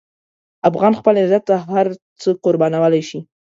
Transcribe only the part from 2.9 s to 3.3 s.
شي.